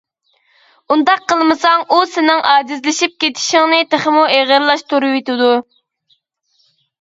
ئۇنداق 0.93 1.19
قىلمىساڭ 1.31 1.83
ئۇ 1.95 1.99
سېنىڭ 2.13 2.41
ئاجىزلىشىپ 2.53 3.13
كېتىشىڭنى 3.25 3.81
تېخىمۇ 3.93 4.25
ئېغىرلاشتۇرۇۋېتىدۇ. 4.39 5.53